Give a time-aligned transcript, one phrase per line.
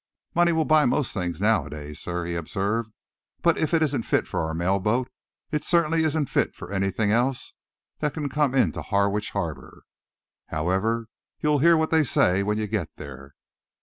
[0.33, 2.91] "Money will buy most things, nowadays, sir," he observed,
[3.43, 5.11] "but if it isn't fit for our mail boat,
[5.51, 7.53] it certainly isn't fit for anything else
[7.99, 9.83] that can come into Harwich Harbour.
[10.47, 11.05] However,
[11.39, 13.35] you'll hear what they say when you get there."